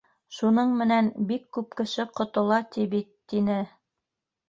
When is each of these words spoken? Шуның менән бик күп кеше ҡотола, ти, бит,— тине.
Шуның 0.37 0.73
менән 0.79 1.11
бик 1.33 1.45
күп 1.59 1.79
кеше 1.83 2.07
ҡотола, 2.23 2.61
ти, 2.75 2.91
бит,— 2.97 3.15
тине. 3.35 3.63